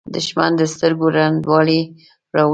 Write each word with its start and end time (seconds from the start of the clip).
•دښمني 0.13 0.55
د 0.59 0.61
سترګو 0.73 1.05
ړندوالی 1.17 1.79
راولي. 2.35 2.49